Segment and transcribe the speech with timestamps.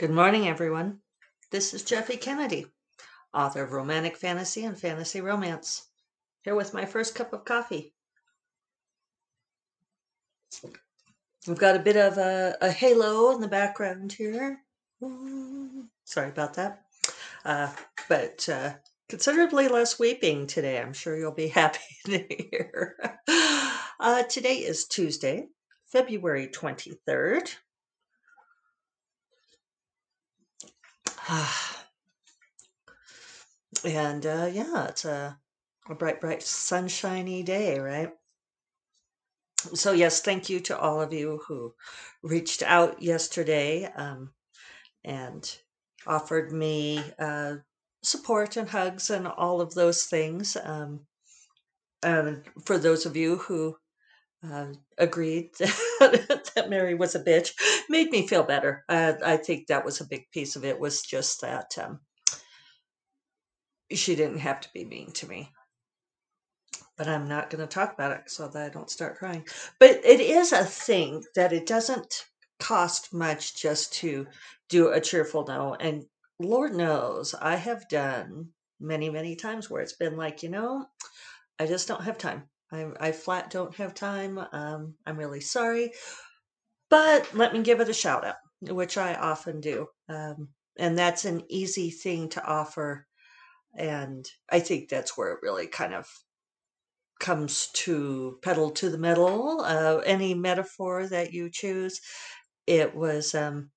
[0.00, 1.00] Good morning, everyone.
[1.50, 2.66] This is Jeffe Kennedy,
[3.34, 5.88] author of Romantic Fantasy and Fantasy Romance,
[6.40, 7.92] here with my first cup of coffee.
[11.46, 14.62] We've got a bit of a, a halo in the background here.
[16.06, 16.80] Sorry about that.
[17.44, 17.70] Uh,
[18.08, 18.72] but uh,
[19.10, 20.80] considerably less weeping today.
[20.80, 22.96] I'm sure you'll be happy to hear.
[24.00, 25.48] Uh, today is Tuesday,
[25.92, 27.54] February 23rd.
[33.84, 35.38] and uh, yeah, it's a,
[35.88, 38.10] a bright, bright, sunshiny day, right?
[39.74, 41.74] So, yes, thank you to all of you who
[42.22, 44.32] reached out yesterday um,
[45.04, 45.56] and
[46.06, 47.56] offered me uh,
[48.02, 50.56] support and hugs and all of those things.
[50.62, 51.00] Um,
[52.02, 53.76] and for those of you who
[54.50, 55.50] uh, agreed
[56.54, 57.52] that Mary was a bitch,
[57.88, 58.84] made me feel better.
[58.88, 60.78] Uh, I think that was a big piece of it.
[60.78, 62.00] Was just that um,
[63.92, 65.50] she didn't have to be mean to me.
[66.96, 69.46] But I'm not going to talk about it so that I don't start crying.
[69.78, 72.26] But it is a thing that it doesn't
[72.58, 74.26] cost much just to
[74.68, 75.74] do a cheerful no.
[75.80, 76.04] And
[76.38, 80.86] Lord knows I have done many, many times where it's been like, you know,
[81.58, 82.44] I just don't have time.
[82.72, 84.38] I, I flat don't have time.
[84.52, 85.92] Um, I'm really sorry.
[86.90, 89.86] But let me give it a shout out, which I often do.
[90.08, 93.06] Um, and that's an easy thing to offer.
[93.76, 96.06] And I think that's where it really kind of
[97.20, 99.60] comes to pedal to the metal.
[99.60, 102.00] Uh, any metaphor that you choose,
[102.66, 103.70] it was um,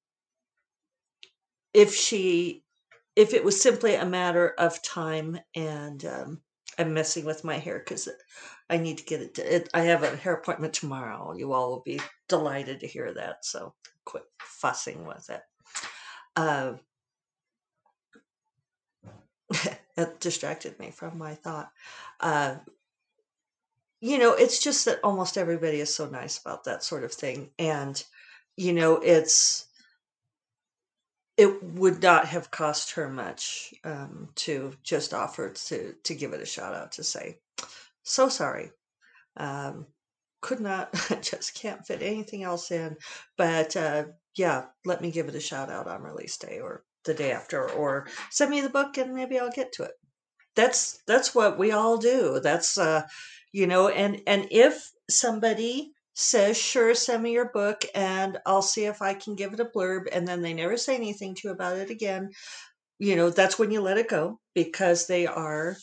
[1.74, 2.64] if she,
[3.16, 6.42] if it was simply a matter of time and um,
[6.80, 8.10] I'm messing with my hair because
[8.70, 9.70] I need to get it, it.
[9.74, 11.34] I have a hair appointment tomorrow.
[11.34, 12.00] You all will be
[12.34, 13.46] delighted to hear that.
[13.46, 15.42] So quit fussing with it.
[16.36, 16.74] Uh,
[19.98, 21.72] it distracted me from my thought.
[22.20, 22.56] Uh,
[24.02, 27.52] you know, it's just that almost everybody is so nice about that sort of thing.
[27.60, 28.04] And,
[28.58, 29.68] you know, it's,
[31.38, 36.42] it would not have cost her much um, to just offer to to give it
[36.42, 37.40] a shout out to say
[38.04, 38.70] so sorry
[39.38, 39.88] um,
[40.44, 42.98] could not I just can't fit anything else in
[43.38, 44.06] but uh,
[44.38, 47.70] yeah let me give it a shout out on release day or the day after
[47.72, 49.92] or send me the book and maybe i'll get to it
[50.56, 53.02] that's that's what we all do that's uh
[53.52, 58.86] you know and and if somebody says, Sure, send me your book and I'll see
[58.86, 60.08] if I can give it a blurb.
[60.12, 62.32] And then they never say anything to you about it again.
[63.00, 65.76] You know, that's when you let it go because they are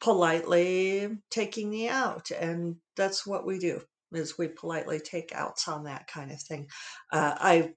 [0.00, 2.30] politely taking me out.
[2.30, 3.80] And that's what we do
[4.16, 6.68] is we politely take outs on that kind of thing.
[7.12, 7.74] Uh, I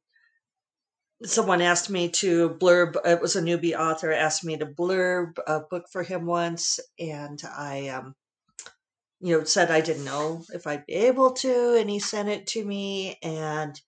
[1.24, 5.62] someone asked me to blurb it was a newbie author asked me to blurb a
[5.62, 8.14] book for him once and i um
[9.20, 12.48] you know, said I didn't know if I'd be able to, and he sent it
[12.48, 13.80] to me, and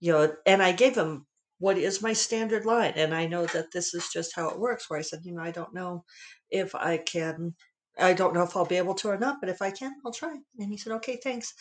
[0.00, 1.26] you know, and I gave him
[1.58, 4.90] what is my standard line, and I know that this is just how it works.
[4.90, 6.04] Where I said, you know, I don't know
[6.50, 7.54] if I can,
[7.98, 10.12] I don't know if I'll be able to or not, but if I can, I'll
[10.12, 10.34] try.
[10.58, 11.54] And he said, okay, thanks.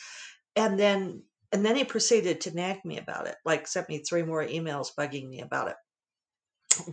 [0.55, 4.23] And then, and then he proceeded to nag me about it, like sent me three
[4.23, 5.75] more emails bugging me about it,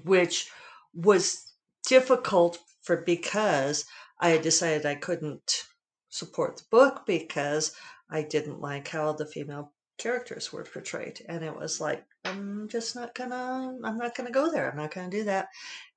[0.05, 0.51] which
[0.95, 1.53] was
[1.87, 3.85] difficult for because
[4.21, 5.65] I had decided I couldn't
[6.09, 7.75] support the book because
[8.11, 11.21] I didn't like how the female characters were portrayed.
[11.29, 14.71] And it was like, I'm just not gonna, I'm not gonna go there.
[14.71, 15.49] I'm not gonna do that.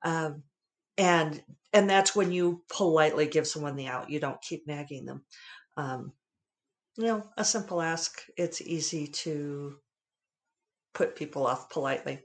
[0.03, 0.43] Um,
[0.97, 1.41] and
[1.73, 4.09] and that's when you politely give someone the out.
[4.09, 5.23] You don't keep nagging them.
[5.77, 6.11] Um,
[6.97, 8.21] you know, a simple ask.
[8.37, 9.77] It's easy to
[10.93, 12.19] put people off politely.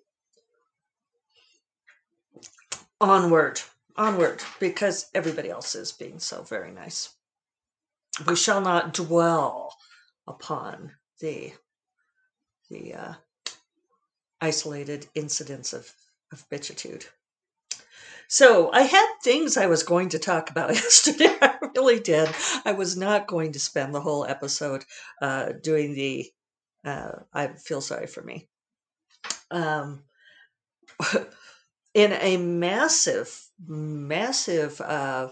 [3.01, 3.61] Onward,
[3.97, 7.17] onward, because everybody else is being so very nice
[8.25, 9.77] we shall not dwell
[10.27, 11.53] upon the
[12.71, 13.15] the uh,
[14.41, 15.93] isolated incidents of
[16.33, 17.07] of bitchitude.
[18.29, 21.37] So I had things I was going to talk about yesterday.
[21.41, 22.29] I really did.
[22.65, 24.85] I was not going to spend the whole episode
[25.21, 26.31] uh, doing the.
[26.85, 28.49] Uh, I feel sorry for me.
[29.51, 30.05] Um,
[31.95, 35.31] in a massive, massive uh,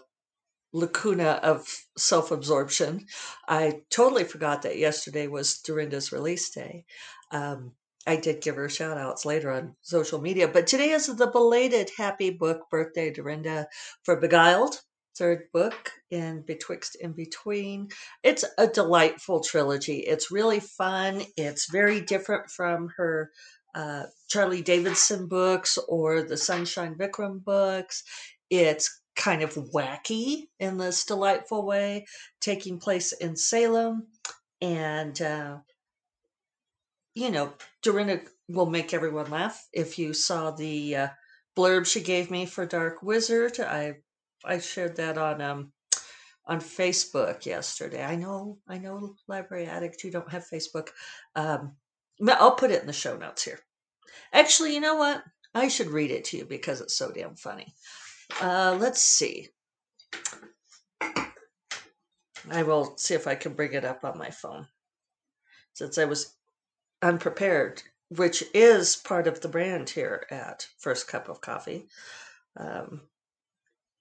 [0.73, 3.07] lacuna of self absorption.
[3.49, 6.85] I totally forgot that yesterday was Darynda's release day.
[7.31, 7.73] Um,
[8.07, 11.91] I did give her shout outs later on social media, but today is the belated
[11.97, 13.67] happy book birthday, Darynda,
[14.03, 14.81] for Beguiled,
[15.17, 17.89] third book in Betwixt in Between.
[18.23, 19.99] It's a delightful trilogy.
[20.01, 21.23] It's really fun.
[21.37, 23.31] It's very different from her
[23.75, 28.05] uh, Charley Davidson books or the Sunshine Vicram books.
[28.51, 32.07] It's kind of wacky in this delightful way,
[32.41, 34.09] taking place in Salem.
[34.61, 35.59] And, uh,
[37.15, 37.53] you know,
[37.83, 39.67] Darynda will make everyone laugh.
[39.73, 41.09] If you saw the uh,
[41.57, 43.97] blurb she gave me for Dark Wizard, I
[44.45, 45.73] I shared that on um
[46.47, 48.05] on Facebook yesterday.
[48.05, 50.89] I know, I know, Library Addict, you don't have Facebook.
[51.35, 51.77] Um,
[52.29, 53.61] I'll put it in the show notes here.
[54.33, 55.23] Actually, you know what?
[55.55, 57.73] I should read it to you because it's so damn funny.
[58.41, 59.49] Uh, let's see.
[62.51, 64.67] I will see if I can bring it up on my phone
[65.73, 66.37] since I was
[67.05, 71.87] unprepared, which is part of the brand here at First Cup of Coffee.
[72.57, 73.03] Um,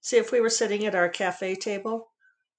[0.01, 2.09] see if we were sitting at our cafe table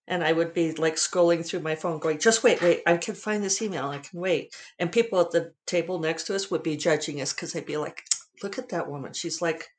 [0.06, 3.14] and I would be like scrolling through my phone, going, "Just wait, wait, I can
[3.14, 3.87] find this email.
[3.87, 7.32] I can wait." And people at the table next to us would be judging us
[7.32, 8.02] because they'd be like,
[8.43, 9.14] "Look at that woman.
[9.14, 9.70] She's like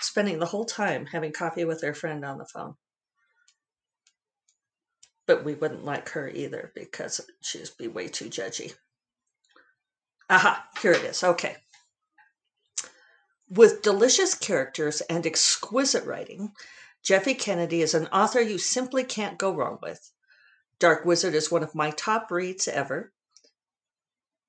[0.00, 2.76] spending the whole time having coffee with her friend on the phone."
[5.26, 8.74] But we wouldn't like her either because she'd be way too judgy.
[10.30, 11.24] Aha, here it is.
[11.24, 11.56] Okay.
[13.48, 16.52] With delicious characters and exquisite writing,
[17.02, 20.12] Jeffe Kennedy is an author you simply can't go wrong with.
[20.78, 23.12] Dark Wizard is one of my top reads ever.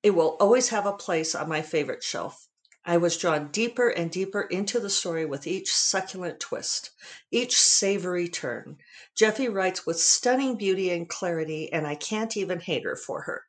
[0.02, 2.46] It will always have a place on my favorite shelf.
[2.84, 6.90] I was drawn deeper and deeper into the story with each succulent twist,
[7.30, 8.78] each savory turn.
[9.14, 13.44] Jeffe writes with stunning beauty and clarity, and I can't even hate her for her.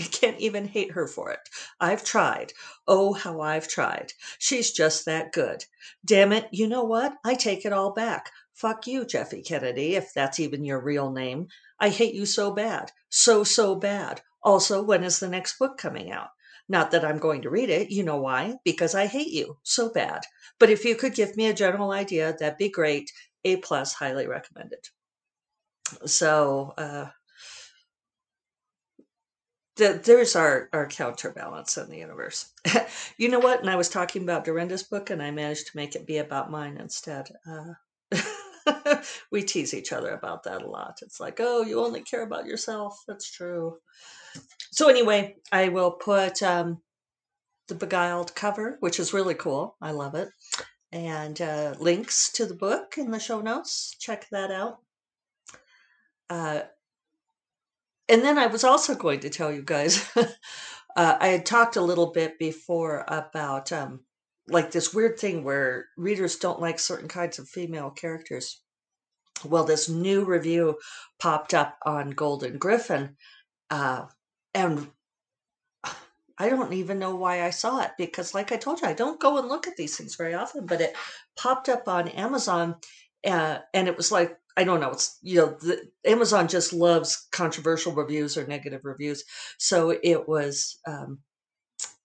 [0.00, 1.40] I can't even hate her for it.
[1.78, 2.52] I've tried.
[2.88, 4.12] Oh, how I've tried.
[4.38, 5.64] She's just that good.
[6.04, 7.14] Damn it, you know what?
[7.24, 8.30] I take it all back.
[8.54, 11.48] Fuck you, Jeffe Kennedy, if that's even your real name.
[11.78, 12.92] I hate you so bad.
[13.10, 14.22] So, so bad.
[14.42, 16.28] Also, when is the next book coming out?
[16.68, 17.90] Not that I'm going to read it.
[17.90, 18.56] You know why?
[18.64, 20.22] Because I hate you so bad.
[20.58, 23.10] But if you could give me a general idea, that'd be great.
[23.44, 24.88] A plus, highly recommended.
[26.06, 27.08] So, uh,
[29.80, 32.52] there's our, our counterbalance in the universe.
[33.16, 33.60] you know what?
[33.60, 36.50] And I was talking about Darynda's book, and I managed to make it be about
[36.50, 37.30] mine instead.
[37.48, 40.98] Uh, we tease each other about that a lot.
[41.02, 43.02] It's like, oh, you only care about yourself.
[43.08, 43.78] That's true.
[44.70, 46.80] So, anyway, I will put um,
[47.68, 49.76] the Beguiled cover, which is really cool.
[49.80, 50.28] I love it.
[50.92, 53.96] And uh, links to the book in the show notes.
[53.98, 54.78] Check that out.
[56.28, 56.62] Uh,
[58.10, 61.82] and then I was also going to tell you guys, uh, I had talked a
[61.82, 64.00] little bit before about um,
[64.48, 68.60] like this weird thing where readers don't like certain kinds of female characters.
[69.44, 70.78] Well, this new review
[71.18, 73.16] popped up on Golden Griffin,
[73.70, 74.06] uh,
[74.52, 74.88] and
[76.36, 79.20] I don't even know why I saw it because, like I told you, I don't
[79.20, 80.66] go and look at these things very often.
[80.66, 80.94] But it
[81.38, 82.76] popped up on Amazon,
[83.24, 84.90] uh, and it was like I don't know.
[84.90, 89.24] It's you know, the, Amazon just loves controversial reviews or negative reviews,
[89.58, 91.20] so it was um,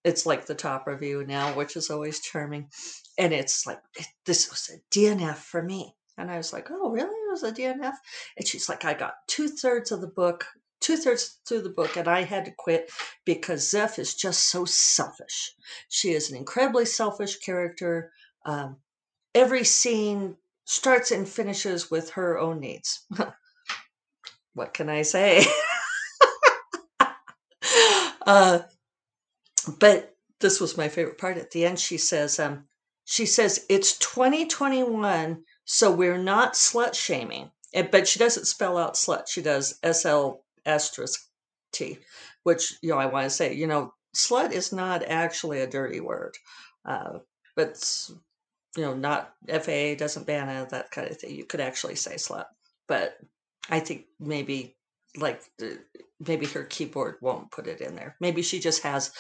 [0.06, 2.70] it's like the top review now, which is always charming.
[3.18, 3.80] And it's like,
[4.26, 5.96] this was a DNF for me.
[6.18, 7.10] And I was like, oh, really?
[7.10, 7.96] It was a DNF?
[8.38, 10.46] And she's like, I got two thirds of the book,
[10.80, 12.92] two thirds through the book, and I had to quit
[13.26, 15.56] because Zeph is just so selfish.
[15.90, 18.12] She is an incredibly selfish character.
[18.46, 18.78] Um,
[19.34, 23.06] every scene starts and finishes with her own needs.
[24.54, 25.46] what can I say?
[28.26, 28.60] uh,
[29.80, 32.66] but this was my favorite part at the end she says um
[33.06, 37.50] she says it's 2021 so we're not slut shaming
[37.92, 41.28] but she doesn't spell out slut she does sl asterisk
[41.72, 41.98] t
[42.44, 46.00] which you know i want to say you know slut is not actually a dirty
[46.00, 46.36] word
[46.86, 47.20] uh,
[47.56, 48.10] but
[48.76, 52.16] you know not faa doesn't ban it that kind of thing you could actually say
[52.16, 52.46] slut
[52.88, 53.18] but
[53.70, 54.76] i think maybe
[55.18, 55.42] like
[56.26, 59.12] maybe her keyboard won't put it in there maybe she just has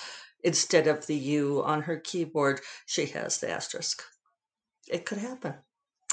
[0.46, 4.04] instead of the U on her keyboard, she has the asterisk.
[4.88, 5.56] It could happen.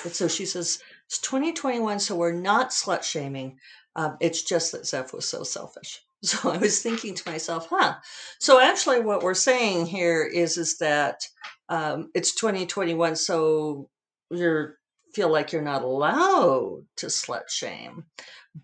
[0.04, 3.58] And so she says, it's 2021, so we're not slut shaming.
[3.94, 6.00] Um, it's just that Zeph was so selfish.
[6.24, 7.96] So I was thinking to myself, huh.
[8.38, 11.26] So actually, what we're saying here is is that
[11.68, 13.88] um, it's 2021, so
[14.30, 14.68] you
[15.14, 18.04] feel like you're not allowed to slut shame,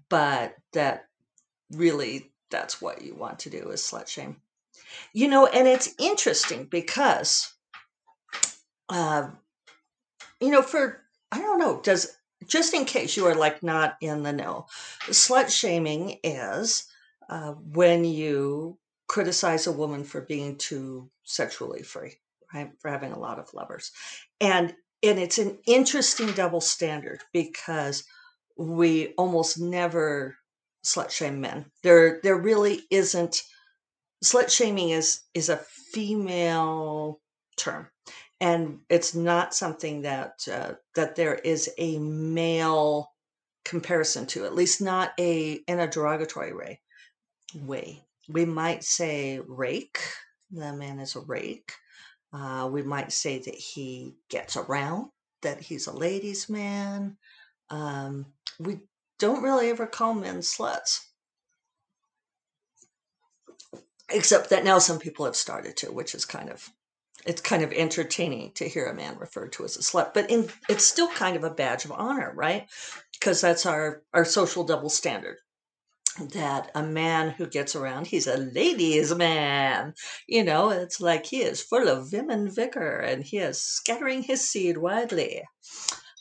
[0.09, 1.07] but that
[1.73, 4.37] really that's what you want to do is slut shame.
[5.13, 7.53] You know, and it's interesting because,
[8.89, 9.31] uh,
[10.41, 14.23] you know, for, I don't know, does, just in case you are like not in
[14.23, 14.67] the know,
[15.09, 16.87] slut shaming is
[17.29, 22.15] uh, when you criticize a woman for being too sexually free,
[22.55, 22.71] right?
[22.81, 23.93] For having a lot of lovers.
[24.41, 28.05] And and it's an interesting double standard because
[28.57, 30.37] we almost never
[30.85, 31.67] slut shame men.
[31.83, 33.43] There there really isn't
[34.25, 35.57] slut shaming is is a
[35.93, 37.21] female
[37.57, 37.89] term
[38.41, 43.13] and it's not something that uh, that there is a male
[43.65, 46.81] comparison to at least not a in a derogatory way
[47.55, 50.01] way we might say rake
[50.51, 51.73] the man is a rake.
[52.33, 55.11] Uh, we might say that he gets around
[55.43, 57.17] that he's a ladies man.
[57.71, 58.27] Um,
[58.59, 58.81] we
[59.19, 61.01] don't really ever call men sluts.
[64.11, 66.71] Except that now some people have started to which is kind of
[67.27, 70.49] it's kind of entertaining to hear a man referred to as a slut but in
[70.69, 72.67] it's still kind of a badge of honor right?
[73.13, 75.37] Because that's our our social double standard
[76.33, 79.95] that a man who gets around he's a ladies man.
[80.27, 84.23] You know it's like he is full of vim and vigor and he is scattering
[84.23, 85.43] his seed widely.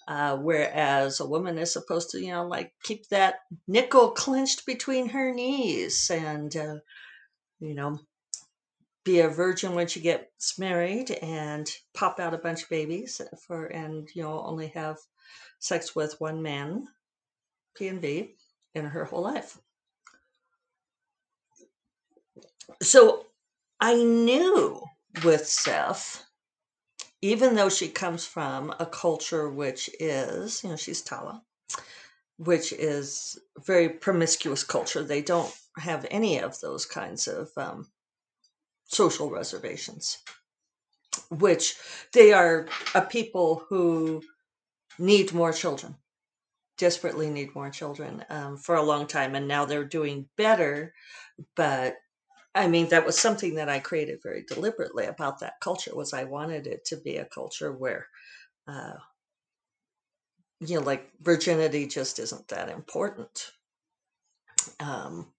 [0.08, 3.36] Uh, whereas a woman is supposed to you know like keep that
[3.68, 6.76] nickel clenched between her knees and uh,
[7.60, 8.00] you know
[9.04, 13.66] be a virgin when she gets married and pop out a bunch of babies for
[13.68, 14.98] and you know only have
[15.60, 16.86] sex with one man
[17.76, 18.36] p and v
[18.76, 19.58] in her whole life
[22.82, 23.26] so
[23.80, 24.82] i knew
[25.24, 26.24] with Zeph,
[27.22, 31.42] even though she comes from a culture which is you know she's tala
[32.38, 37.88] which is very promiscuous culture they don't have any of those kinds of um,
[38.88, 40.18] social reservations,
[41.30, 41.76] which
[42.14, 44.22] they are a people who
[44.98, 45.96] need more children,
[46.78, 50.94] desperately need more children um, for a long time, and now they're doing better.
[51.56, 51.98] But
[52.58, 55.96] I mean, that was something that I created very deliberately about that culture.
[55.96, 58.08] Was I wanted it to be a culture where,
[58.68, 58.96] uh,
[60.60, 63.52] you know, like virginity just isn't that important.
[64.80, 65.34] Um,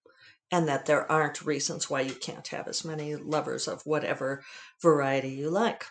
[0.51, 4.43] and that there aren't reasons why you can't have as many lovers of whatever
[4.81, 5.85] variety you like.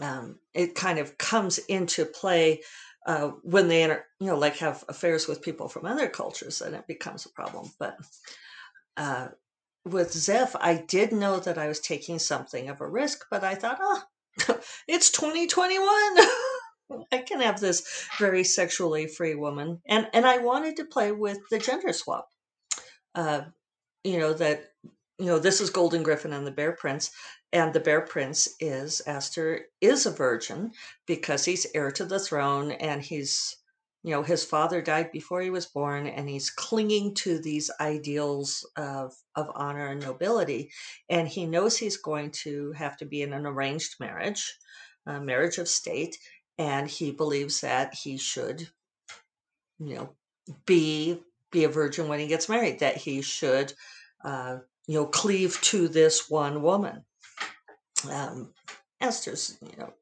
[0.00, 2.62] Um, it kind of comes into play
[3.06, 6.74] uh, when they enter, you know, like have affairs with people from other cultures, and
[6.74, 7.70] it becomes a problem.
[7.78, 7.98] But
[8.96, 9.28] uh,
[9.84, 13.54] with Zeph, I did know that I was taking something of a risk, but I
[13.54, 14.02] thought, oh,
[14.88, 15.86] it's 2021.
[17.12, 21.38] I can have this very sexually free woman, and and I wanted to play with
[21.50, 22.28] the gender swap
[23.14, 23.42] uh,
[24.02, 24.72] you know that
[25.18, 27.10] you know this is golden griffin and the bear prince
[27.52, 30.72] and the bear prince is Aster is a virgin
[31.06, 33.56] because he's heir to the throne and he's
[34.04, 38.68] you know his father died before he was born and he's clinging to these ideals
[38.76, 40.70] of of honor and nobility
[41.08, 44.56] and he knows he's going to have to be in an arranged marriage
[45.06, 46.16] a marriage of state
[46.58, 48.68] and he believes that he should
[49.80, 50.10] you know
[50.66, 51.20] be
[51.54, 53.72] be a virgin when he gets married, that he should,
[54.22, 57.04] uh, you know, cleave to this one woman.
[58.10, 58.50] Um,
[59.00, 59.94] Aster's, you know,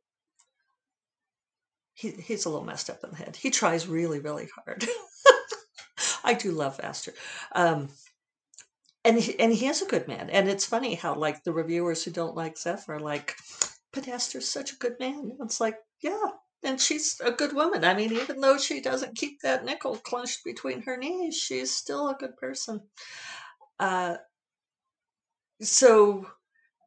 [2.02, 3.36] he, he's a little messed up in the head.
[3.36, 4.84] He tries really, really hard.
[6.24, 7.12] I do love Aster.
[7.54, 7.90] Um,
[9.04, 10.28] and he, and he is a good man.
[10.28, 13.36] And it's funny how like the reviewers who don't like Zeph are like,
[13.92, 15.36] but Aster's such a good man.
[15.40, 16.30] It's like, yeah,
[16.64, 17.84] and she's a good woman.
[17.84, 22.08] I mean, even though she doesn't keep that nickel clenched between her knees, she's still
[22.08, 22.80] a good person.
[23.78, 24.16] Uh,
[25.60, 26.26] so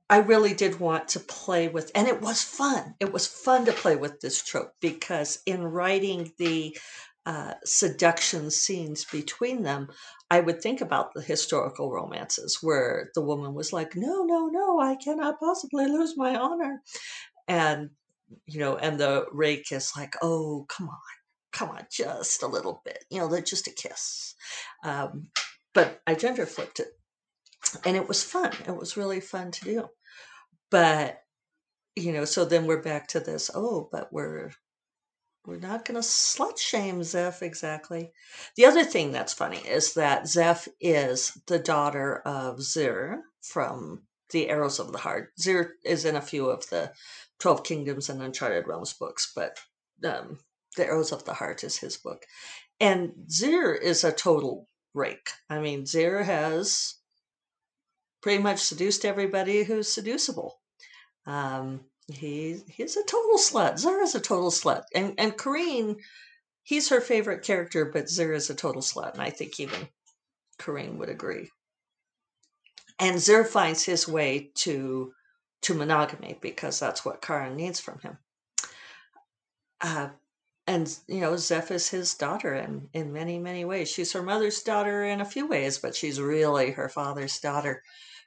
[0.09, 2.95] I really did want to play with, and it was fun.
[2.99, 6.77] It was fun to play with this trope because in writing the
[7.25, 9.87] uh, seduction scenes between them,
[10.29, 14.79] I would think about the historical romances where the woman was like, No, no, no,
[14.79, 16.83] I cannot possibly lose my honor.
[17.47, 17.89] And
[18.45, 20.97] you know, and the rake is like, oh, come on,
[21.51, 24.35] come on, just a little bit, you know, just a kiss.
[24.83, 25.27] Um,
[25.73, 26.87] but I gender flipped it,
[27.83, 28.51] and it was fun.
[28.67, 29.87] It was really fun to do.
[30.69, 31.21] But
[31.95, 33.49] you know, so then we're back to this.
[33.53, 34.51] Oh, but we're
[35.45, 38.11] we're not going to slut shame Zeph exactly.
[38.55, 44.49] The other thing that's funny is that Zeph is the daughter of Zyr from the
[44.49, 45.33] Arrows of the Heart.
[45.39, 46.91] Zyr is in a few of the
[47.39, 49.59] Twelve Kingdoms and Uncharted Realms books, but
[50.03, 50.39] um,
[50.75, 52.25] The Arrows of the Heart is his book.
[52.79, 55.29] And Zyr is a total rake.
[55.49, 56.95] I mean, Zyr has
[58.25, 60.59] pretty much seduced everybody who's seducible.
[61.27, 63.75] Um, he he's a total slut.
[63.75, 65.97] Zyr is a total slut, and and Kareen,
[66.63, 69.89] he's her favorite character, but Zyr is a total slut, and I think even
[70.59, 71.51] Kareen would agree.
[72.99, 75.13] and Zyr finds his way to
[75.61, 78.17] to monogamy because that's what Karen needs from him.
[79.81, 80.09] Uh,
[80.67, 83.89] and you know, Zeph is his daughter in in many many ways.
[83.91, 87.83] She's her mother's daughter in a few ways, but she's really her father's daughter.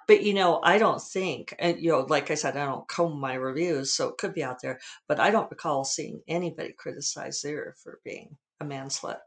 [0.09, 3.21] But you know, I don't think, and you know, like I said, I don't comb
[3.21, 4.81] my reviews, so it could be out there.
[5.07, 9.19] But I don't recall seeing anybody criticize Zyr for being a man slut.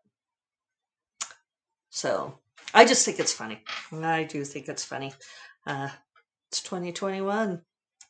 [1.91, 2.39] So
[2.73, 3.61] I just think it's funny.
[3.91, 5.13] I do think it's funny.
[5.67, 5.89] Uh,
[6.49, 7.61] it's 2021.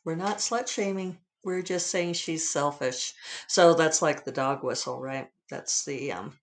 [0.04, 1.18] We're not slut shaming.
[1.44, 3.12] We're just saying she's selfish.
[3.48, 5.28] So that's like the dog whistle, right?
[5.50, 6.38] That's the um,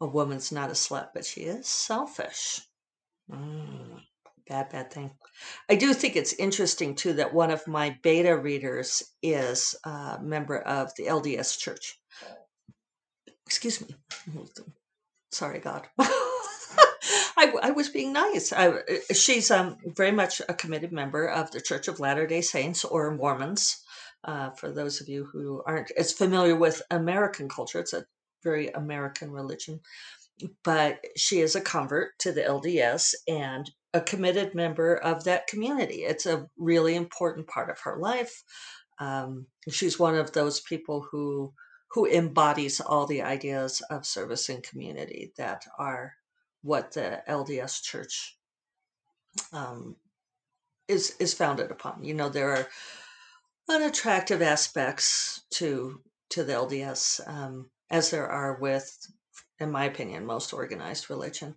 [0.00, 2.60] a woman's not a slut, but she is selfish.
[3.30, 4.00] Mm,
[4.48, 5.10] bad, bad thing.
[5.68, 10.58] I do think it's interesting too that one of my beta readers is a member
[10.58, 11.98] of the LDS Church.
[13.46, 13.94] Excuse me.
[15.30, 15.86] Sorry, God.
[17.36, 18.52] I, I was being nice.
[18.52, 18.80] I, uh,
[19.12, 23.14] she's um, very much a committed member of the Church of Latter day Saints or
[23.14, 23.82] Mormons.
[24.24, 28.06] Uh, for those of you who aren't as familiar with American culture, it's a
[28.42, 29.80] very American religion.
[30.64, 36.04] But she is a convert to the LDS and a committed member of that community.
[36.04, 38.44] It's a really important part of her life.
[38.98, 41.54] Um, she's one of those people who
[41.92, 46.14] who embodies all the ideas of service and community that are
[46.62, 48.36] what the LDS Church
[49.52, 49.96] um,
[50.88, 52.04] is is founded upon.
[52.04, 52.68] You know, there are
[53.70, 58.94] unattractive aspects to to the LDS, um, as there are with,
[59.58, 61.54] in my opinion, most organized religion.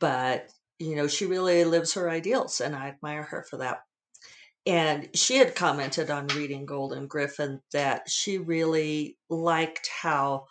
[0.00, 3.80] But you know, she really lives her ideals, and I admire her for that.
[4.66, 10.46] And she had commented on reading Golden Griffin that she really liked how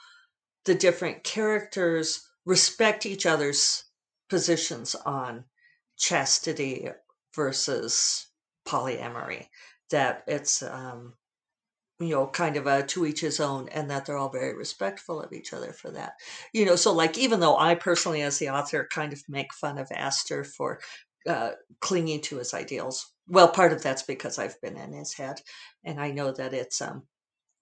[0.66, 3.86] the different characters respect each other's
[4.30, 5.46] positions on
[5.98, 6.90] chastity
[7.36, 8.28] versus
[8.68, 9.48] polyamory
[9.92, 11.14] that it's um,
[12.00, 15.22] you know kind of a to each his own and that they're all very respectful
[15.22, 16.14] of each other for that.
[16.54, 19.78] You know so like even though i personally as the author kind of make fun
[19.78, 20.80] of aster for
[21.28, 25.42] uh, clinging to his ideals well part of that's because i've been in his head
[25.84, 27.04] and i know that it's um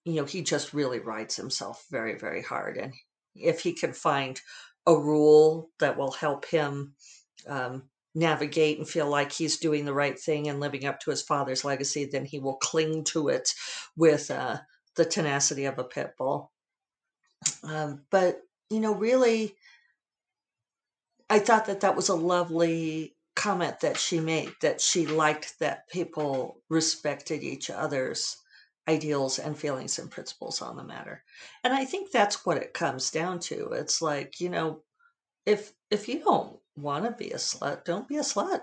[0.04, 2.94] you know he just really rides himself very very hard and
[3.34, 4.40] if he can find
[4.86, 6.94] a rule that will help him
[7.48, 7.82] um,
[8.16, 11.64] navigate and feel like he's doing the right thing and living up to his father's
[11.64, 13.50] legacy, then he will cling to it
[13.96, 14.56] with uh,
[14.96, 16.50] the tenacity of a pit bull.
[17.62, 19.54] Um, but, you know, really,
[21.28, 25.86] I thought that that was a lovely comment that she made that she liked that
[25.90, 28.38] people respected each other's
[28.88, 31.22] ideals and feelings and principles on the matter.
[31.62, 33.72] And I think that's what it comes down to.
[33.72, 34.80] It's like, you know,
[35.44, 38.62] if if you don't want to be a slut, don't be a slut.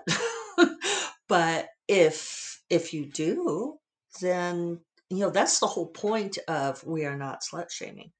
[1.28, 3.78] but if if you do,
[4.20, 8.12] then you know that's the whole point of we are not slut shaming.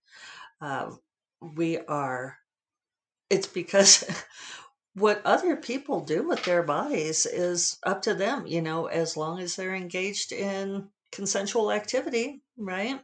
[0.61, 0.91] Uh,
[1.41, 2.37] we are.
[3.31, 4.05] It's because
[4.95, 8.47] what other people do with their bodies is up to them.
[8.47, 13.01] You know, as long as they're engaged in consensual activity, right?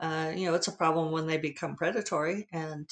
[0.00, 2.88] Uh, you know, it's a problem when they become predatory and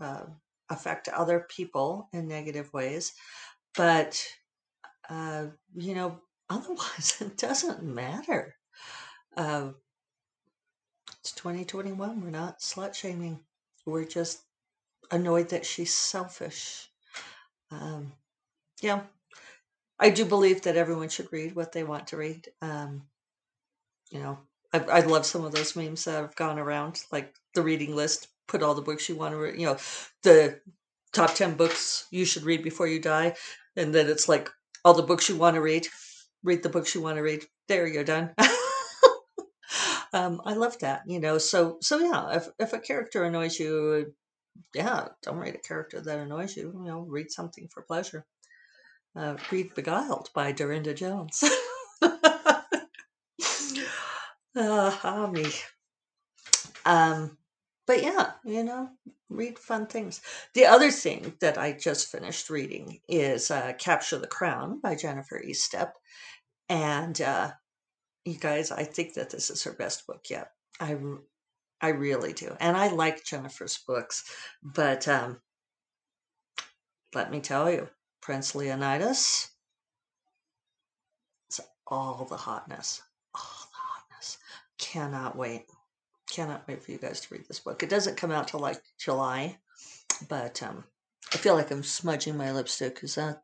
[0.00, 0.24] uh,
[0.70, 3.12] affect other people in negative ways.
[3.76, 4.24] But,
[5.08, 8.54] uh, you know, otherwise, it doesn't matter.
[9.36, 9.70] Uh,
[11.20, 12.20] it's 2021.
[12.20, 13.40] We're not slut shaming.
[13.84, 14.42] We're just
[15.10, 16.88] annoyed that she's selfish.
[17.70, 18.12] Um,
[18.80, 19.02] yeah,
[19.98, 22.48] I do believe that everyone should read what they want to read.
[22.60, 23.02] Um,
[24.10, 24.38] you know,
[24.72, 28.28] I, I love some of those memes that have gone around, like the reading list.
[28.48, 29.58] Put all the books you want to read.
[29.58, 29.76] You know,
[30.22, 30.60] the
[31.12, 33.34] top ten books you should read before you die,
[33.76, 34.50] and then it's like
[34.84, 35.86] all the books you want to read.
[36.42, 37.44] Read the books you want to read.
[37.68, 38.32] There, you're done.
[40.12, 41.02] um, I love that.
[41.06, 42.36] You know, so so yeah.
[42.36, 44.14] If if a character annoys you,
[44.74, 46.72] yeah, don't read a character that annoys you.
[46.72, 48.24] You know, read something for pleasure.
[49.16, 51.42] Uh, read Beguiled by Darynda Jones.
[54.58, 55.44] Ah, me.
[56.86, 57.36] Um,
[57.86, 58.90] but yeah, you know,
[59.28, 60.20] read fun things.
[60.54, 65.40] The other thing that I just finished reading is uh, Capture the Crown by Jennifer
[65.40, 65.92] Estep.
[66.68, 67.52] And uh,
[68.24, 70.50] you guys, I think that this is her best book yet.
[70.80, 70.96] I,
[71.80, 72.56] I really do.
[72.60, 74.24] And I like Jennifer's books.
[74.62, 75.40] But um,
[77.14, 77.88] let me tell you,
[78.20, 79.50] Prince Leonidas,
[81.48, 83.02] it's all the hotness.
[83.34, 84.38] All the hotness.
[84.78, 85.66] Cannot wait.
[86.36, 87.82] Cannot wait for you guys to read this book.
[87.82, 89.56] It doesn't come out till like July,
[90.28, 90.84] but um,
[91.32, 92.96] I feel like I'm smudging my lipstick.
[92.96, 93.42] because that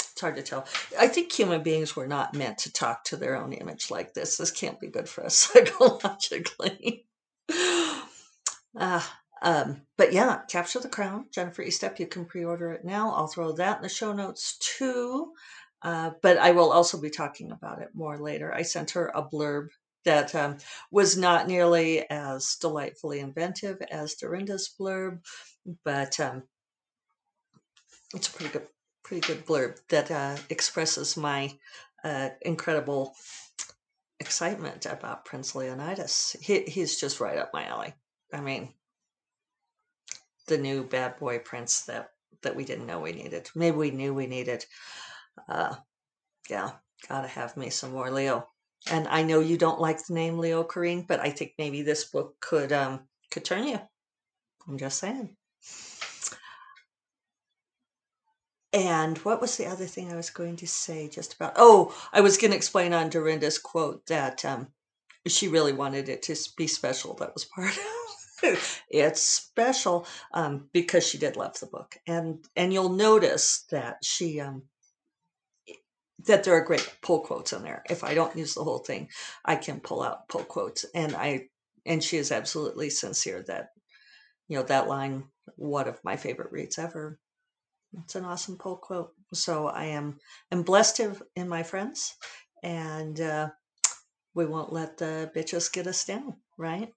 [0.00, 0.64] it's hard to tell.
[0.98, 4.38] I think human beings were not meant to talk to their own image like this.
[4.38, 7.04] This can't be good for us psychologically.
[8.74, 9.02] uh,
[9.42, 11.98] um, but yeah, Capture the Crown, Jennifer Estep.
[11.98, 13.12] You can pre order it now.
[13.12, 15.34] I'll throw that in the show notes too.
[15.82, 18.54] Uh, but I will also be talking about it more later.
[18.54, 19.68] I sent her a blurb
[20.08, 20.56] that um,
[20.90, 25.20] was not nearly as delightfully inventive as Darynda's blurb,
[25.84, 26.44] but um,
[28.14, 28.66] it's a pretty good,
[29.04, 31.52] pretty good blurb that uh, expresses my
[32.02, 33.14] uh, incredible
[34.18, 36.34] excitement about Prince Leonidas.
[36.40, 37.92] He, he's just right up my alley.
[38.32, 38.72] I mean,
[40.46, 43.50] the new bad boy prince that that we didn't know we needed.
[43.54, 44.64] Maybe we knew we needed.
[45.46, 45.74] Uh,
[46.48, 46.70] yeah,
[47.06, 48.48] gotta have me some more Leo.
[48.90, 52.04] And I know you don't like the name Leo Kareen, but I think maybe this
[52.04, 53.80] book could um could turn you.
[54.66, 55.36] I'm just saying.
[58.72, 61.54] And what was the other thing I was going to say just about?
[61.56, 64.68] Oh, I was going to explain on Darynda's quote that um,
[65.26, 67.14] she really wanted it to be special.
[67.14, 67.78] That was part of
[68.90, 74.40] it's special um, because she did love the book, and and you'll notice that she
[74.40, 74.62] um,
[76.28, 77.82] that there are great pull quotes in there.
[77.90, 79.08] If I don't use the whole thing,
[79.44, 81.48] I can pull out pull quotes, and I
[81.84, 83.70] and she is absolutely sincere that
[84.46, 85.24] you know that line,
[85.56, 87.18] one of my favorite reads ever.
[88.04, 89.12] It's an awesome pull quote.
[89.32, 90.18] So I am
[90.52, 91.00] am blessed
[91.34, 92.14] in my friends,
[92.62, 93.48] and uh,
[94.34, 96.92] we won't let the bitches get us down, right?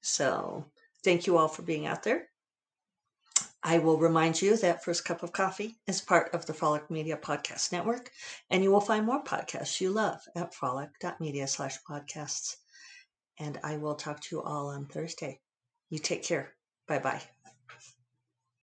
[0.00, 0.66] So
[1.02, 2.28] thank you all for being out there.
[3.68, 7.16] I will remind you that First Cup of Coffee is part of the Frolic Media
[7.16, 8.12] Podcast Network,
[8.48, 12.58] and you will find more podcasts you love at frolic.media slash podcasts.
[13.40, 15.40] And I will talk to you all on Thursday.
[15.90, 16.54] You take care.
[16.86, 17.22] Bye bye.